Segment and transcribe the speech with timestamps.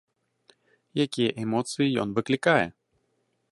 [1.05, 2.63] Якія эмоцыі ён выклікае?